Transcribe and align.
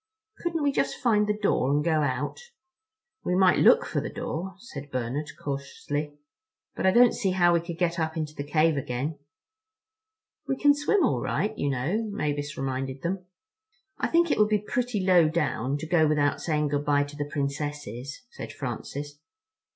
"Couldn't 0.39 0.63
we 0.63 0.71
just 0.71 0.95
find 0.97 1.27
the 1.27 1.37
door 1.37 1.69
and 1.71 1.83
go 1.85 2.01
out?" 2.01 2.39
"We 3.23 3.35
might 3.35 3.59
look 3.59 3.85
for 3.85 4.01
the 4.01 4.09
door," 4.09 4.55
said 4.57 4.89
Bernard 4.89 5.29
cautiously, 5.37 6.17
"but 6.75 6.87
I 6.87 6.91
don't 6.91 7.13
see 7.13 7.29
how 7.29 7.53
we 7.53 7.59
could 7.59 7.77
get 7.77 7.99
up 7.99 8.17
into 8.17 8.33
the 8.33 8.43
cave 8.43 8.77
again." 8.77 9.19
"We 10.47 10.55
can 10.57 10.73
swim 10.73 11.03
all 11.03 11.21
right, 11.21 11.55
you 11.55 11.69
know," 11.69 12.01
Mavis 12.11 12.57
reminded 12.57 13.03
them. 13.03 13.27
"I 13.99 14.07
think 14.07 14.31
it 14.31 14.39
would 14.39 14.49
be 14.49 14.65
pretty 14.67 15.05
low 15.05 15.29
down 15.29 15.77
to 15.77 15.85
go 15.85 16.07
without 16.07 16.41
saying 16.41 16.69
good 16.69 16.83
bye 16.83 17.03
to 17.03 17.15
the 17.15 17.29
Princesses," 17.31 18.23
said 18.31 18.51
Francis. 18.51 19.19